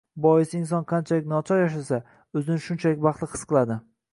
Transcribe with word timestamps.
Boisi 0.25 0.55
inson 0.59 0.87
qanchalik 0.91 1.27
nochor 1.33 1.61
yashasa, 1.63 2.01
o`zini 2.41 2.59
shunchalik 2.67 3.05
baxtli 3.07 3.33
his 3.37 3.49
qiladi 3.53 3.79